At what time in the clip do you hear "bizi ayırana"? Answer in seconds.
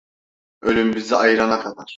0.95-1.59